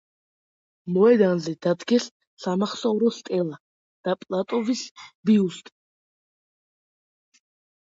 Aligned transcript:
მოედანზე 0.93 1.53
დადგეს 1.65 2.07
სამახსოვრო 2.45 3.13
სტელა 3.19 3.61
და 4.09 4.17
პლატოვის 4.25 4.83
ბიუსტი. 5.33 5.77